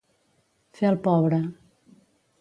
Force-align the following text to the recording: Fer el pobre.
Fer 0.79 0.87
el 0.91 0.97
pobre. 1.09 1.41